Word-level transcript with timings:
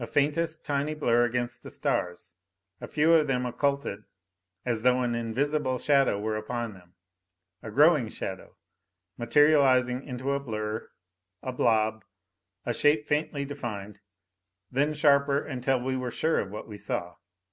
A 0.00 0.08
faintest, 0.08 0.64
tiny 0.64 0.92
blur 0.92 1.24
against 1.24 1.62
the 1.62 1.70
stars, 1.70 2.34
a 2.80 2.88
few 2.88 3.14
of 3.14 3.28
them 3.28 3.46
occulted 3.46 4.02
as 4.66 4.82
though 4.82 5.02
an 5.02 5.14
invisible 5.14 5.78
shadow 5.78 6.18
were 6.18 6.34
upon 6.36 6.74
them. 6.74 6.94
A 7.62 7.70
growing 7.70 8.08
shadow, 8.08 8.56
materializing 9.16 10.02
into 10.02 10.32
a 10.32 10.40
blur 10.40 10.90
a 11.44 11.52
blob, 11.52 12.04
a 12.66 12.74
shape 12.74 13.06
faintly 13.06 13.44
defined. 13.44 14.00
Then 14.72 14.94
sharper 14.94 15.38
until 15.46 15.80
we 15.80 15.96
were 15.96 16.10
sure 16.10 16.40
of 16.40 16.50
what 16.50 16.66
we 16.66 16.76
saw. 16.76 17.18